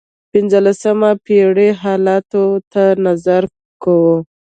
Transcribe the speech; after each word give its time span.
پنځلسمې 0.31 1.11
پېړۍ 1.25 1.69
حالاتو 1.81 2.43
ته 2.71 2.83
نظر 3.05 3.43
کوو. 3.83 4.15